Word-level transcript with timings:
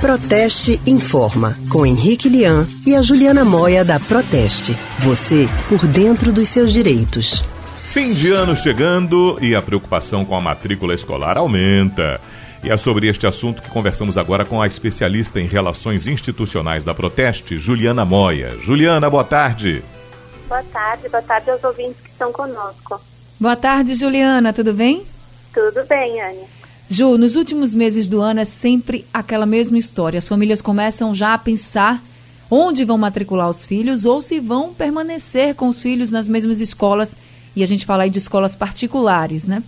Proteste 0.00 0.80
Informa, 0.86 1.54
com 1.70 1.84
Henrique 1.84 2.28
Lian 2.28 2.66
e 2.86 2.96
a 2.96 3.02
Juliana 3.02 3.44
Moia 3.44 3.84
da 3.84 4.00
Proteste. 4.00 4.74
Você 5.00 5.46
por 5.68 5.86
dentro 5.86 6.32
dos 6.32 6.48
seus 6.48 6.72
direitos. 6.72 7.44
Fim 7.90 8.14
de 8.14 8.30
ano 8.30 8.56
chegando 8.56 9.36
e 9.42 9.54
a 9.54 9.60
preocupação 9.60 10.24
com 10.24 10.34
a 10.34 10.40
matrícula 10.40 10.94
escolar 10.94 11.36
aumenta. 11.36 12.20
E 12.64 12.70
é 12.70 12.76
sobre 12.76 13.08
este 13.08 13.26
assunto 13.26 13.60
que 13.60 13.68
conversamos 13.68 14.16
agora 14.16 14.44
com 14.44 14.62
a 14.62 14.66
especialista 14.66 15.38
em 15.38 15.46
relações 15.46 16.06
institucionais 16.06 16.82
da 16.82 16.94
Proteste, 16.94 17.58
Juliana 17.58 18.04
Moia. 18.04 18.56
Juliana, 18.62 19.10
boa 19.10 19.24
tarde. 19.24 19.82
Boa 20.48 20.62
tarde, 20.64 21.08
boa 21.08 21.22
tarde 21.22 21.50
aos 21.50 21.62
ouvintes 21.62 22.00
que 22.02 22.10
estão 22.10 22.32
conosco. 22.32 23.00
Boa 23.38 23.56
tarde, 23.56 23.94
Juliana, 23.94 24.52
tudo 24.52 24.72
bem? 24.72 25.06
Tudo 25.52 25.84
bem, 25.86 26.20
Anne. 26.20 26.59
Ju, 26.92 27.16
nos 27.16 27.36
últimos 27.36 27.72
meses 27.72 28.08
do 28.08 28.20
ano 28.20 28.40
é 28.40 28.44
sempre 28.44 29.06
aquela 29.14 29.46
mesma 29.46 29.78
história. 29.78 30.18
As 30.18 30.26
famílias 30.26 30.60
começam 30.60 31.14
já 31.14 31.34
a 31.34 31.38
pensar 31.38 32.02
onde 32.50 32.84
vão 32.84 32.98
matricular 32.98 33.48
os 33.48 33.64
filhos 33.64 34.04
ou 34.04 34.20
se 34.20 34.40
vão 34.40 34.74
permanecer 34.74 35.54
com 35.54 35.68
os 35.68 35.78
filhos 35.78 36.10
nas 36.10 36.26
mesmas 36.26 36.60
escolas. 36.60 37.16
E 37.54 37.62
a 37.62 37.66
gente 37.66 37.86
fala 37.86 38.02
aí 38.02 38.10
de 38.10 38.18
escolas 38.18 38.56
particulares, 38.56 39.46
né? 39.46 39.62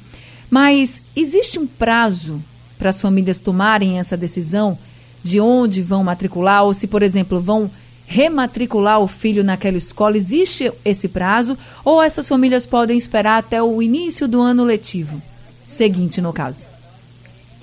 Mas 0.51 1.01
existe 1.15 1.61
um 1.61 1.67
prazo 1.67 2.43
para 2.77 2.91
as 2.91 3.01
famílias 3.01 3.39
tomarem 3.39 4.01
essa 4.01 4.17
decisão 4.17 4.77
de 5.23 5.39
onde 5.39 5.81
vão 5.81 6.03
matricular 6.03 6.65
ou 6.65 6.75
se, 6.75 6.89
por 6.89 7.05
exemplo, 7.05 7.41
vão 7.41 7.71
rematricular 8.05 8.99
o 8.99 9.07
filho 9.07 9.45
naquela 9.45 9.77
escola? 9.77 10.17
Existe 10.17 10.73
esse 10.85 11.07
prazo 11.07 11.57
ou 11.85 12.03
essas 12.03 12.27
famílias 12.27 12.67
podem 12.67 12.99
esperar 12.99 13.39
até 13.39 13.63
o 13.63 13.81
início 13.81 14.27
do 14.27 14.41
ano 14.41 14.65
letivo? 14.65 15.23
Seguinte, 15.69 16.21
no 16.21 16.33
caso. 16.33 16.72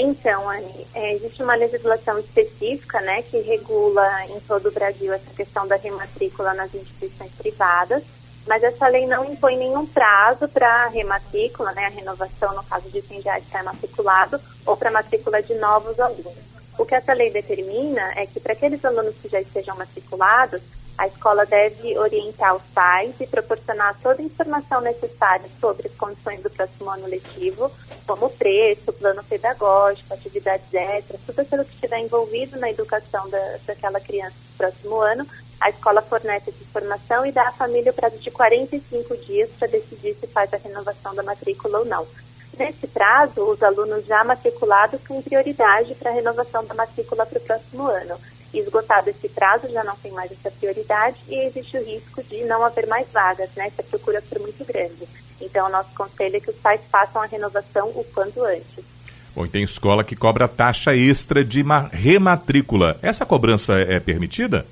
Então, 0.02 0.50
Anne, 0.50 0.88
é, 0.96 1.14
existe 1.14 1.44
uma 1.44 1.56
legislação 1.56 2.18
específica 2.20 3.02
né, 3.02 3.22
que 3.22 3.38
regula 3.42 4.26
em 4.28 4.40
todo 4.40 4.70
o 4.70 4.72
Brasil 4.72 5.12
essa 5.12 5.30
questão 5.36 5.68
da 5.68 5.76
rematrícula 5.76 6.54
nas 6.54 6.74
instituições 6.74 7.34
privadas, 7.38 8.02
mas 8.48 8.64
essa 8.64 8.88
lei 8.88 9.06
não 9.06 9.26
impõe 9.26 9.58
nenhum 9.58 9.86
prazo 9.86 10.48
para 10.48 10.86
a 10.86 10.88
rematrícula, 10.88 11.74
né, 11.74 11.88
a 11.88 11.90
renovação 11.90 12.56
no 12.56 12.64
caso 12.64 12.90
de 12.90 13.02
quem 13.02 13.22
já 13.22 13.38
está 13.40 13.62
matriculado, 13.62 14.40
ou 14.66 14.78
para 14.78 14.88
a 14.88 14.94
matrícula 14.94 15.44
de 15.44 15.54
novos 15.56 16.00
alunos. 16.00 16.50
O 16.78 16.86
que 16.86 16.96
essa 16.96 17.12
lei 17.12 17.30
determina 17.30 18.14
é 18.16 18.26
que 18.26 18.40
para 18.40 18.54
aqueles 18.54 18.86
alunos 18.86 19.16
que 19.22 19.28
já 19.28 19.42
estejam 19.42 19.76
matriculados, 19.76 20.62
a 21.00 21.08
escola 21.08 21.46
deve 21.46 21.98
orientar 21.98 22.54
os 22.54 22.64
pais 22.74 23.16
e 23.22 23.26
proporcionar 23.26 23.98
toda 24.04 24.22
a 24.22 24.26
informação 24.26 24.82
necessária 24.82 25.50
sobre 25.58 25.88
as 25.88 25.94
condições 25.94 26.44
do 26.44 26.50
próximo 26.50 26.90
ano 26.90 27.08
letivo, 27.08 27.72
como 28.06 28.30
preço, 28.32 28.92
plano 28.92 29.24
pedagógico, 29.24 30.14
atividades 30.14 30.74
extras, 30.74 31.22
tudo 31.26 31.40
aquilo 31.40 31.64
que 31.64 31.74
estiver 31.74 32.00
envolvido 32.00 32.60
na 32.60 32.70
educação 32.70 33.30
da, 33.30 33.40
daquela 33.66 34.02
criança 34.02 34.36
no 34.52 34.58
próximo 34.58 35.00
ano. 35.00 35.26
A 35.62 35.70
escola 35.70 36.02
fornece 36.02 36.50
essa 36.50 36.64
informação 36.64 37.26
e 37.26 37.32
dá 37.32 37.48
à 37.48 37.54
família 37.54 37.94
o 37.94 37.96
prazo 37.96 38.18
de 38.18 38.30
45 38.30 39.16
dias 39.20 39.50
para 39.58 39.70
decidir 39.70 40.16
se 40.16 40.28
faz 40.28 40.54
a 40.54 40.58
renovação 40.58 41.16
da 41.16 41.24
matrícula 41.24 41.80
ou 41.80 41.86
não. 41.86 42.06
Nesse 42.58 42.88
prazo, 42.88 43.42
os 43.44 43.64
alunos 43.64 44.06
já 44.06 44.22
matriculados 44.26 45.00
têm 45.08 45.22
prioridade 45.22 45.96
para 45.96 46.12
a 46.12 46.14
renovação 46.14 46.66
da 46.66 46.74
matrícula 46.74 47.26
para 47.26 47.38
o 47.38 47.42
próximo 47.42 47.88
ano 47.88 48.20
esgotado 48.54 49.10
esse 49.10 49.30
prazo, 49.30 49.70
já 49.70 49.84
não 49.84 49.96
tem 49.98 50.12
mais 50.12 50.32
essa 50.32 50.50
prioridade 50.50 51.18
e 51.28 51.36
existe 51.46 51.78
o 51.78 51.84
risco 51.84 52.24
de 52.24 52.44
não 52.46 52.64
haver 52.64 52.88
mais 52.88 53.08
vagas, 53.12 53.50
né, 53.56 53.70
se 53.70 53.82
a 53.82 53.84
procura 53.84 54.22
for 54.22 54.40
muito 54.40 54.66
grande. 54.66 55.08
Então, 55.42 55.68
o 55.68 55.72
nosso 55.72 55.94
conselho 55.96 56.36
é 56.36 56.40
que 56.40 56.50
os 56.50 56.58
pais 56.58 56.82
façam 56.92 57.22
a 57.22 57.26
renovação 57.26 57.90
o 57.90 58.04
quanto 58.14 58.44
antes. 58.44 58.84
Bom, 59.36 59.46
e 59.46 59.50
tem 59.50 59.64
escola 59.64 60.04
que 60.04 60.16
cobra 60.16 60.48
taxa 60.48 60.96
extra 60.96 61.44
de 61.46 61.64
rematrícula. 61.92 62.98
Essa 63.02 63.26
cobrança 63.26 63.74
é 63.76 64.00
permitida? 64.00 64.66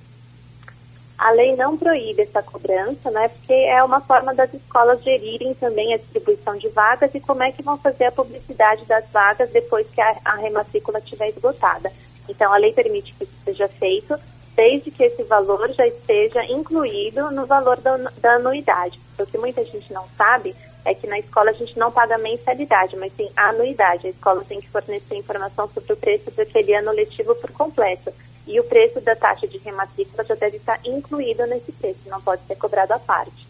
A 1.18 1.32
lei 1.32 1.56
não 1.56 1.76
proíbe 1.76 2.22
essa 2.22 2.44
cobrança, 2.44 3.10
né? 3.10 3.28
Porque 3.28 3.54
é 3.54 3.84
uma 3.84 4.00
forma 4.00 4.36
das 4.36 4.54
escolas 4.54 5.02
gerirem 5.04 5.54
também 5.56 5.94
a 5.94 5.98
distribuição 5.98 6.56
de 6.58 6.68
vagas 6.70 7.14
e 7.16 7.20
como 7.20 7.42
é 7.42 7.52
que 7.52 7.64
vão 7.64 7.78
fazer 7.78 8.06
a 8.06 8.12
publicidade 8.12 8.86
das 8.86 9.04
vagas 9.12 9.50
depois 9.50 9.88
que 9.90 10.00
a, 10.00 10.16
a 10.24 10.36
rematrícula 10.36 11.00
estiver 11.00 11.30
esgotada. 11.30 11.92
Então, 12.30 12.52
a 12.52 12.58
lei 12.58 12.74
permite 12.74 13.14
que 13.14 13.24
isso 13.24 13.34
seja 13.44 13.68
feito, 13.68 14.18
desde 14.56 14.90
que 14.92 15.04
esse 15.04 15.24
valor 15.24 15.72
já 15.74 15.86
esteja 15.86 16.44
incluído 16.46 17.32
no 17.32 17.46
valor 17.46 17.80
da, 17.80 17.96
da 18.20 18.34
anuidade. 18.34 19.00
O 19.20 19.26
que 19.26 19.38
muita 19.38 19.64
gente 19.64 19.94
não 19.94 20.06
sabe 20.18 20.56
é 20.84 20.94
que 20.94 21.06
na 21.06 21.20
escola 21.20 21.52
a 21.52 21.54
gente 21.54 21.78
não 21.78 21.92
paga 21.92 22.18
mensalidade, 22.18 22.96
mas 22.96 23.12
sim 23.16 23.30
anuidade. 23.36 24.08
A 24.08 24.10
escola 24.10 24.44
tem 24.48 24.62
que 24.62 24.70
fornecer 24.70 25.16
informação 25.16 25.70
sobre 25.74 25.94
o 25.94 25.98
preço 25.98 26.32
daquele 26.32 26.74
ano 26.74 26.92
letivo 26.92 27.36
por 27.36 27.52
completo. 27.52 28.12
E 28.48 28.60
o 28.60 28.64
preço 28.64 29.02
da 29.02 29.16
taxa 29.16 29.48
de 29.48 29.58
rematrícula 29.58 30.24
já 30.24 30.36
deve 30.36 30.58
estar 30.58 30.80
incluído 30.86 31.46
nesse 31.46 31.72
preço, 31.74 32.00
não 32.08 32.22
pode 32.22 32.42
ser 32.48 32.56
cobrado 32.56 32.94
à 32.94 33.00
parte. 33.00 33.46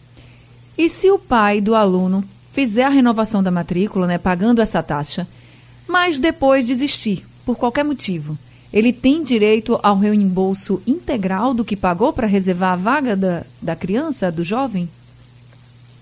E 0.76 0.88
se 0.88 1.10
o 1.10 1.18
pai 1.18 1.60
do 1.60 1.74
aluno 1.74 2.24
fizer 2.52 2.82
a 2.82 2.88
renovação 2.88 3.40
da 3.42 3.50
matrícula, 3.50 4.06
né, 4.06 4.18
pagando 4.18 4.60
essa 4.60 4.82
taxa, 4.82 5.26
mas 5.86 6.18
depois 6.18 6.66
desistir, 6.66 7.24
por 7.46 7.56
qualquer 7.56 7.84
motivo, 7.84 8.36
ele 8.72 8.92
tem 8.92 9.22
direito 9.22 9.78
ao 9.82 9.96
reembolso 9.96 10.82
integral 10.86 11.54
do 11.54 11.64
que 11.64 11.76
pagou 11.76 12.12
para 12.12 12.26
reservar 12.26 12.72
a 12.72 12.76
vaga 12.76 13.16
da, 13.16 13.42
da 13.60 13.74
criança, 13.74 14.30
do 14.30 14.44
jovem? 14.44 14.88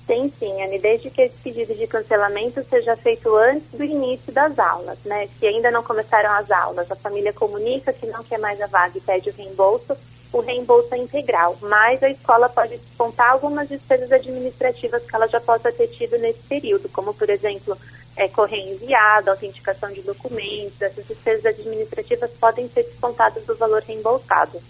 Tem 0.07 0.33
sim, 0.39 0.63
Anne, 0.63 0.79
desde 0.79 1.11
que 1.11 1.21
esse 1.21 1.35
pedido 1.43 1.75
de 1.75 1.87
cancelamento 1.87 2.63
seja 2.65 2.97
feito 2.97 3.35
antes 3.35 3.67
do 3.73 3.83
início 3.83 4.33
das 4.33 4.57
aulas, 4.57 4.99
né? 5.05 5.29
Se 5.39 5.47
ainda 5.47 5.71
não 5.71 5.83
começaram 5.83 6.31
as 6.31 6.49
aulas, 6.51 6.91
a 6.91 6.97
família 6.97 7.33
comunica 7.33 7.93
que 7.93 8.07
não 8.07 8.23
quer 8.23 8.39
mais 8.39 8.61
a 8.61 8.69
vaga 8.69 8.97
e 8.97 9.01
pede 9.01 9.31
o 9.31 9.35
reembolso, 9.37 9.97
o 10.33 10.41
reembolso 10.41 10.95
é 10.95 10.99
integral, 10.99 11.57
mas 11.61 12.03
a 12.03 12.11
escola 12.11 12.49
pode 12.49 12.77
descontar 12.77 13.33
algumas 13.33 13.69
despesas 13.69 14.13
administrativas 14.13 15.03
que 15.03 15.15
ela 15.15 15.27
já 15.27 15.41
possa 15.41 15.73
ter 15.73 15.89
tido 15.89 16.19
nesse 16.19 16.41
período, 16.49 16.89
como, 16.89 17.13
por 17.13 17.29
exemplo, 17.29 17.77
é, 18.17 18.29
correio 18.29 18.75
enviado, 18.75 19.31
autenticação 19.31 19.93
de 19.93 20.01
documentos, 20.03 20.81
essas 20.81 21.07
despesas 21.07 21.47
administrativas 21.47 22.31
podem 22.41 22.69
ser 22.69 22.85
descontadas 22.85 23.45
do 23.45 23.55
valor 23.57 23.83
reembolsado. 23.83 24.61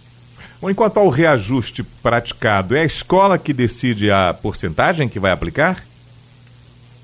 Bom, 0.61 0.71
enquanto 0.71 0.99
ao 0.99 1.09
reajuste 1.09 1.83
praticado, 1.83 2.75
é 2.75 2.81
a 2.81 2.85
escola 2.85 3.39
que 3.39 3.53
decide 3.53 4.11
a 4.11 4.35
porcentagem 4.35 5.09
que 5.09 5.21
vai 5.21 5.31
aplicar? 5.31 5.85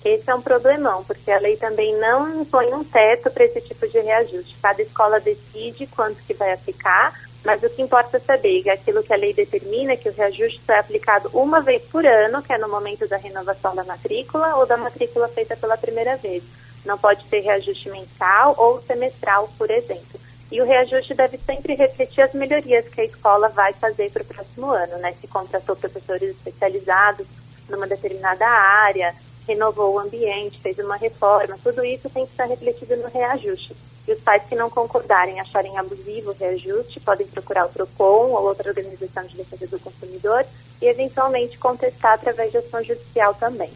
Esse 0.05 0.29
é 0.29 0.35
um 0.35 0.43
problemão, 0.43 1.05
porque 1.05 1.31
a 1.31 1.39
lei 1.39 1.57
também 1.57 1.97
não 2.01 2.43
impõe 2.43 2.75
um 2.75 2.83
teto 2.83 3.31
para 3.31 3.45
esse 3.45 3.61
tipo 3.61 3.87
de 3.87 4.01
reajuste. 4.01 4.57
Cada 4.61 4.83
escola 4.83 5.21
decide 5.21 5.87
quanto 5.87 6.17
que 6.25 6.35
vai 6.35 6.53
aplicar, 6.53 7.15
mas 7.45 7.63
o 7.63 7.71
que 7.71 7.83
importa 7.83 8.21
saber 8.21 8.63
é 8.67 8.73
aquilo 8.73 9.03
que 9.03 9.13
a 9.13 9.17
lei 9.17 9.33
determina, 9.33 9.97
que 9.97 10.09
o 10.09 10.13
reajuste 10.13 10.61
é 10.69 10.79
aplicado 10.79 11.29
uma 11.33 11.61
vez 11.61 11.83
por 11.83 12.07
ano, 12.07 12.43
que 12.43 12.53
é 12.53 12.59
no 12.59 12.69
momento 12.69 13.09
da 13.09 13.17
renovação 13.17 13.75
da 13.75 13.85
matrícula 13.85 14.57
ou 14.57 14.67
da 14.67 14.77
matrícula 14.77 15.29
feita 15.29 15.57
pela 15.57 15.77
primeira 15.77 16.17
vez. 16.17 16.43
Não 16.85 16.97
pode 16.97 17.25
ter 17.27 17.41
reajuste 17.41 17.91
mensal 17.91 18.55
ou 18.57 18.81
semestral, 18.83 19.51
por 19.59 19.71
exemplo. 19.71 20.21
E 20.51 20.61
o 20.61 20.65
reajuste 20.65 21.15
deve 21.15 21.39
sempre 21.39 21.75
refletir 21.75 22.21
as 22.21 22.33
melhorias 22.33 22.87
que 22.89 23.01
a 23.01 23.05
escola 23.05 23.49
vai 23.49 23.73
fazer 23.73 24.11
para 24.11 24.23
o 24.23 24.27
próximo 24.27 24.71
ano, 24.71 24.99
né? 24.99 25.15
Se 25.21 25.27
contratou 25.27 25.75
professores 25.75 26.31
especializados 26.31 27.27
numa 27.69 27.87
determinada 27.87 28.47
área, 28.47 29.15
renovou 29.49 29.95
o 29.95 29.99
ambiente, 29.99 30.61
fez 30.61 30.79
uma 30.79 30.97
reforma, 30.97 31.59
tudo 31.63 31.85
isso 31.85 32.09
tem 32.11 32.27
que 32.27 32.33
estar 32.33 32.45
refletido 32.45 32.97
no 32.97 33.09
reajuste. 33.09 33.75
E 34.07 34.13
os 34.13 34.21
pais 34.21 34.43
que 34.49 34.57
não 34.57 34.69
concordarem, 34.69 35.39
acharem 35.41 35.79
abusivo 35.79 36.31
o 36.31 36.35
reajuste, 36.35 36.99
podem 37.01 37.27
procurar 37.27 37.67
o 37.67 37.69
PROCON 37.69 38.31
ou 38.31 38.43
outra 38.45 38.71
organização 38.71 39.25
de 39.25 39.37
defesa 39.37 39.67
do 39.67 39.79
consumidor 39.79 40.45
e, 40.81 40.87
eventualmente, 40.87 41.57
contestar 41.59 42.15
através 42.15 42.51
de 42.51 42.59
ação 42.59 42.83
judicial 42.83 43.35
também. 43.35 43.71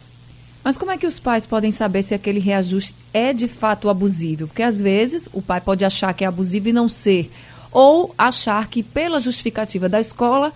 Mas 0.65 0.77
como 0.77 0.91
é 0.91 0.99
que 0.99 1.07
os 1.07 1.21
pais 1.21 1.47
podem 1.47 1.71
saber 1.71 2.03
se 2.03 2.13
aquele 2.13 2.41
reajuste 2.41 2.97
é 3.15 3.33
de 3.33 3.47
fato 3.47 3.89
abusivo? 3.89 4.49
Porque 4.49 4.65
às 4.65 4.81
vezes 4.81 5.29
o 5.33 5.41
pai 5.41 5.61
pode 5.61 5.85
achar 5.85 6.13
que 6.13 6.25
é 6.25 6.27
abusivo 6.27 6.69
e 6.69 6.73
não 6.73 6.89
ser, 6.89 7.31
ou 7.71 8.13
achar 8.19 8.67
que 8.67 8.83
pela 8.83 9.21
justificativa 9.21 9.89
da 9.89 10.01
escola 10.01 10.53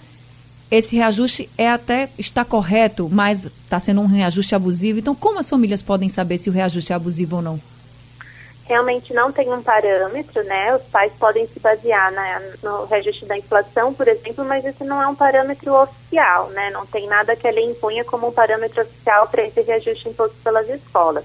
esse 0.69 0.97
reajuste 0.97 1.49
é 1.59 1.69
até 1.69 2.09
está 2.17 2.45
correto, 2.45 3.09
mas 3.09 3.45
está 3.45 3.79
sendo 3.79 4.01
um 4.01 4.07
reajuste 4.07 4.55
abusivo. 4.55 4.99
Então, 4.99 5.15
como 5.15 5.39
as 5.39 5.49
famílias 5.49 5.83
podem 5.83 6.09
saber 6.09 6.39
se 6.39 6.49
o 6.49 6.53
reajuste 6.53 6.93
é 6.93 6.97
abusivo 6.97 7.37
ou 7.37 7.43
não? 7.43 7.61
Realmente 8.71 9.13
não 9.13 9.33
tem 9.33 9.53
um 9.53 9.61
parâmetro, 9.61 10.45
né? 10.45 10.77
Os 10.77 10.83
pais 10.85 11.13
podem 11.19 11.45
se 11.49 11.59
basear 11.59 12.13
na, 12.13 12.41
no 12.63 12.85
reajuste 12.85 13.27
da 13.27 13.37
inflação, 13.37 13.93
por 13.93 14.07
exemplo, 14.07 14.45
mas 14.45 14.65
esse 14.65 14.85
não 14.85 15.03
é 15.03 15.09
um 15.09 15.15
parâmetro 15.15 15.75
oficial, 15.75 16.49
né? 16.51 16.71
Não 16.71 16.87
tem 16.87 17.09
nada 17.09 17.35
que 17.35 17.49
a 17.49 17.51
lei 17.51 17.65
impunha 17.65 18.05
como 18.05 18.29
um 18.29 18.33
parâmetro 18.33 18.83
oficial 18.83 19.27
para 19.27 19.43
esse 19.43 19.61
reajuste 19.61 20.09
imposto 20.09 20.37
pelas 20.45 20.69
escolas. 20.69 21.25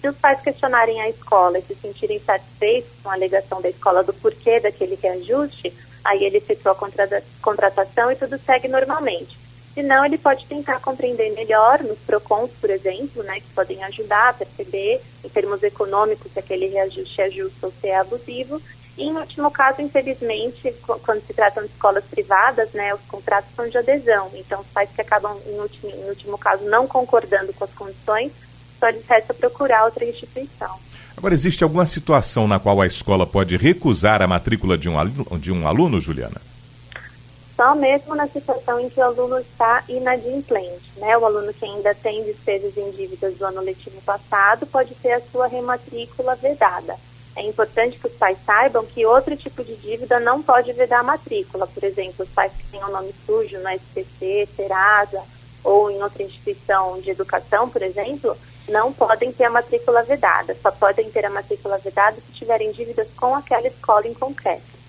Se 0.00 0.08
os 0.08 0.16
pais 0.16 0.40
questionarem 0.40 1.00
a 1.00 1.08
escola 1.08 1.60
e 1.60 1.62
se 1.62 1.76
sentirem 1.76 2.18
satisfeitos 2.18 2.90
com 3.02 3.10
a 3.10 3.14
alegação 3.14 3.60
da 3.60 3.68
escola 3.68 4.02
do 4.02 4.12
porquê 4.12 4.58
daquele 4.58 4.98
reajuste, 5.00 5.72
aí 6.04 6.24
ele 6.24 6.38
efetua 6.38 6.72
a 6.72 7.22
contratação 7.40 8.10
e 8.10 8.16
tudo 8.16 8.36
segue 8.38 8.66
normalmente. 8.66 9.39
Se 9.74 9.82
não, 9.84 10.04
ele 10.04 10.18
pode 10.18 10.46
tentar 10.46 10.80
compreender 10.80 11.32
melhor 11.32 11.80
nos 11.82 11.98
PROCONs, 12.00 12.50
por 12.60 12.68
exemplo, 12.70 13.22
né, 13.22 13.40
que 13.40 13.48
podem 13.54 13.82
ajudar 13.84 14.30
a 14.30 14.32
perceber, 14.32 15.00
em 15.24 15.28
termos 15.28 15.62
econômicos, 15.62 16.32
se 16.32 16.38
aquele 16.38 16.66
reajuste 16.66 17.20
é 17.20 17.30
justo 17.30 17.66
ou 17.66 17.72
se 17.80 17.86
é 17.86 17.96
abusivo, 17.96 18.60
E, 19.00 19.04
em 19.04 19.16
último 19.16 19.50
caso, 19.50 19.80
infelizmente, 19.80 20.74
quando 21.02 21.24
se 21.26 21.32
tratam 21.32 21.62
de 21.64 21.70
escolas 21.70 22.04
privadas, 22.04 22.70
né, 22.72 22.94
os 22.94 23.00
contratos 23.02 23.50
são 23.56 23.68
de 23.68 23.78
adesão. 23.78 24.30
Então, 24.34 24.60
os 24.60 24.66
pais 24.66 24.90
que 24.94 25.00
acabam, 25.00 25.36
em 25.46 25.58
último, 25.58 25.90
em 25.90 26.08
último 26.08 26.36
caso, 26.36 26.64
não 26.64 26.86
concordando 26.86 27.52
com 27.54 27.64
as 27.64 27.72
condições, 27.72 28.30
só 28.78 28.88
lhes 28.88 29.06
resta 29.06 29.32
procurar 29.32 29.84
outra 29.84 30.04
instituição. 30.04 30.78
Agora, 31.16 31.34
existe 31.34 31.64
alguma 31.64 31.86
situação 31.86 32.46
na 32.46 32.58
qual 32.58 32.80
a 32.80 32.86
escola 32.86 33.26
pode 33.26 33.56
recusar 33.56 34.22
a 34.22 34.26
matrícula 34.26 34.76
de 34.76 34.88
um 34.88 34.98
aluno, 34.98 35.26
de 35.38 35.52
um 35.52 35.66
aluno 35.66 36.00
Juliana? 36.00 36.49
Só 37.60 37.74
mesmo 37.74 38.14
na 38.14 38.26
situação 38.26 38.80
em 38.80 38.88
que 38.88 38.98
o 38.98 39.04
aluno 39.04 39.38
está 39.38 39.84
inadimplente, 39.86 40.92
né? 40.96 41.14
O 41.18 41.26
aluno 41.26 41.52
que 41.52 41.66
ainda 41.66 41.94
tem 41.94 42.24
despesas 42.24 42.74
em 42.74 42.90
dívidas 42.90 43.36
do 43.36 43.44
ano 43.44 43.60
letivo 43.60 44.00
passado 44.00 44.66
pode 44.66 44.94
ter 44.94 45.12
a 45.12 45.20
sua 45.20 45.46
rematrícula 45.46 46.34
vedada. 46.36 46.96
É 47.36 47.42
importante 47.42 47.98
que 47.98 48.06
os 48.06 48.14
pais 48.14 48.38
saibam 48.46 48.86
que 48.86 49.04
outro 49.04 49.36
tipo 49.36 49.62
de 49.62 49.76
dívida 49.76 50.18
não 50.18 50.42
pode 50.42 50.72
vedar 50.72 51.00
a 51.00 51.02
matrícula. 51.02 51.66
Por 51.66 51.84
exemplo, 51.84 52.24
os 52.24 52.30
pais 52.30 52.50
que 52.50 52.64
têm 52.68 52.82
o 52.82 52.90
nome 52.90 53.14
sujo 53.26 53.58
na 53.58 53.74
SPC, 53.74 54.48
Serasa 54.56 55.22
ou 55.62 55.90
em 55.90 56.02
outra 56.02 56.22
instituição 56.22 56.98
de 56.98 57.10
educação, 57.10 57.68
por 57.68 57.82
exemplo, 57.82 58.34
não 58.70 58.90
podem 58.90 59.32
ter 59.32 59.44
a 59.44 59.50
matrícula 59.50 60.02
vedada. 60.02 60.56
Só 60.62 60.70
podem 60.70 61.10
ter 61.10 61.26
a 61.26 61.30
matrícula 61.30 61.76
vedada 61.76 62.16
se 62.22 62.32
tiverem 62.32 62.72
dívidas 62.72 63.08
com 63.18 63.34
aquela 63.34 63.68
escola 63.68 64.08
em 64.08 64.14
concreto. 64.14 64.79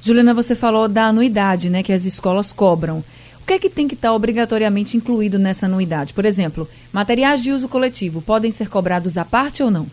Juliana, 0.00 0.32
você 0.32 0.54
falou 0.54 0.88
da 0.88 1.06
anuidade, 1.06 1.68
né, 1.68 1.82
que 1.82 1.92
as 1.92 2.04
escolas 2.04 2.52
cobram. 2.52 3.04
O 3.40 3.46
que 3.48 3.54
é 3.54 3.58
que 3.58 3.70
tem 3.70 3.88
que 3.88 3.94
estar 3.94 4.12
obrigatoriamente 4.12 4.96
incluído 4.96 5.38
nessa 5.38 5.66
anuidade? 5.66 6.12
Por 6.12 6.24
exemplo, 6.24 6.68
materiais 6.92 7.42
de 7.42 7.50
uso 7.50 7.68
coletivo 7.68 8.20
podem 8.20 8.50
ser 8.50 8.68
cobrados 8.68 9.16
à 9.16 9.24
parte 9.24 9.62
ou 9.62 9.70
não? 9.70 9.86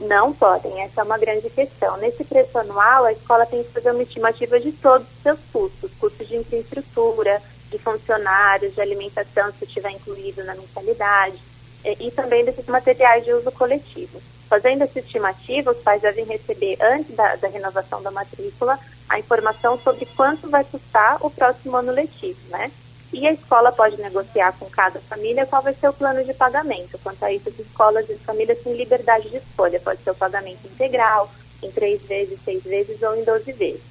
Não 0.00 0.32
podem, 0.32 0.80
essa 0.80 1.02
é 1.02 1.04
uma 1.04 1.18
grande 1.18 1.50
questão. 1.50 1.98
Nesse 1.98 2.24
preço 2.24 2.56
anual, 2.58 3.04
a 3.04 3.12
escola 3.12 3.44
tem 3.44 3.62
que 3.62 3.70
fazer 3.70 3.90
uma 3.90 4.02
estimativa 4.02 4.58
de 4.58 4.72
todos 4.72 5.06
os 5.06 5.22
seus 5.22 5.38
custos, 5.52 5.90
custos 6.00 6.26
de 6.26 6.36
infraestrutura, 6.36 7.42
de 7.70 7.78
funcionários, 7.78 8.74
de 8.74 8.80
alimentação, 8.80 9.52
se 9.58 9.66
estiver 9.66 9.90
incluído 9.90 10.42
na 10.44 10.54
mensalidade, 10.54 11.38
e 11.84 12.10
também 12.10 12.44
desses 12.44 12.66
materiais 12.66 13.24
de 13.24 13.32
uso 13.32 13.50
coletivo. 13.52 14.20
Fazendo 14.48 14.82
essa 14.82 14.98
estimativa, 14.98 15.70
os 15.70 15.78
pais 15.78 16.02
devem 16.02 16.24
receber, 16.24 16.76
antes 16.80 17.14
da, 17.14 17.36
da, 17.36 17.48
renovação 17.48 18.02
da 18.02 18.10
matrícula, 18.10 18.78
a 19.08 19.18
informação 19.18 19.78
sobre 19.78 20.06
quanto 20.16 20.50
vai 20.50 20.64
custar 20.64 21.24
o 21.24 21.30
próximo 21.30 21.76
ano 21.76 21.92
letivo, 21.92 22.40
né? 22.48 22.70
E 23.12 23.26
a 23.26 23.32
escola 23.32 23.72
pode 23.72 24.00
negociar 24.00 24.52
com 24.58 24.66
cada 24.66 25.00
família 25.00 25.46
qual 25.46 25.62
vai 25.62 25.74
ser 25.74 25.88
o 25.88 25.92
plano 25.92 26.24
de 26.24 26.34
pagamento. 26.34 26.98
Quanto 27.02 27.24
a 27.24 27.32
isso, 27.32 27.48
as 27.48 27.58
escolas 27.58 28.08
e 28.08 28.12
as 28.12 28.20
famílias 28.22 28.58
têm 28.62 28.76
liberdade 28.76 29.30
de 29.30 29.36
escolha. 29.36 29.80
Pode 29.80 30.02
ser 30.02 30.10
o 30.10 30.14
pagamento 30.14 30.64
integral, 30.64 31.30
em 31.62 31.70
três 31.70 32.02
vezes, 32.02 32.38
seis 32.44 32.62
vezes 32.62 33.02
ou 33.02 33.16
em 33.16 33.24
doze 33.24 33.52
vezes. 33.52 33.82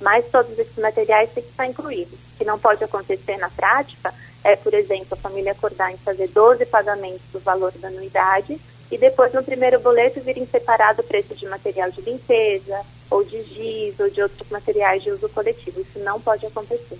Mas 0.00 0.26
todos 0.30 0.56
esses 0.58 0.76
materiais 0.76 1.30
têm 1.32 1.42
que 1.42 1.50
estar 1.50 1.66
incluídos. 1.66 2.14
O 2.14 2.38
que 2.38 2.44
não 2.44 2.58
pode 2.58 2.82
acontecer 2.84 3.36
na 3.38 3.50
prática 3.50 4.14
é, 4.48 4.56
por 4.56 4.72
exemplo, 4.72 5.08
a 5.12 5.16
família 5.16 5.52
acordar 5.52 5.92
em 5.92 5.96
fazer 5.98 6.28
12 6.28 6.64
pagamentos 6.66 7.20
do 7.32 7.38
valor 7.40 7.70
da 7.72 7.88
anuidade 7.88 8.58
e 8.90 8.96
depois 8.96 9.32
no 9.34 9.42
primeiro 9.42 9.78
boleto 9.80 10.20
virem 10.20 10.46
separado 10.46 11.02
o 11.02 11.04
preço 11.04 11.34
de 11.34 11.46
material 11.46 11.90
de 11.90 12.00
limpeza, 12.00 12.80
ou 13.10 13.22
de 13.22 13.42
giz, 13.42 14.00
ou 14.00 14.08
de 14.10 14.22
outros 14.22 14.48
materiais 14.50 15.02
de 15.02 15.10
uso 15.10 15.28
coletivo. 15.28 15.80
Isso 15.80 15.98
não 15.98 16.18
pode 16.18 16.46
acontecer. 16.46 16.98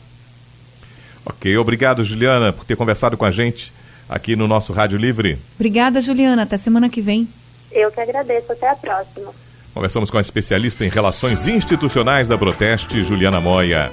Ok, 1.24 1.56
obrigado 1.56 2.04
Juliana 2.04 2.52
por 2.52 2.64
ter 2.64 2.76
conversado 2.76 3.16
com 3.16 3.24
a 3.24 3.30
gente 3.30 3.72
aqui 4.08 4.36
no 4.36 4.46
nosso 4.46 4.72
Rádio 4.72 4.98
Livre. 4.98 5.38
Obrigada 5.54 6.00
Juliana, 6.00 6.42
até 6.42 6.58
semana 6.58 6.90
que 6.90 7.00
vem. 7.00 7.26
Eu 7.72 7.90
que 7.90 8.00
agradeço, 8.00 8.52
até 8.52 8.68
a 8.68 8.76
próxima. 8.76 9.32
Conversamos 9.72 10.10
com 10.10 10.18
a 10.18 10.20
especialista 10.20 10.84
em 10.84 10.88
relações 10.88 11.46
institucionais 11.46 12.28
da 12.28 12.36
Proteste, 12.36 13.02
Juliana 13.04 13.40
Moia. 13.40 13.92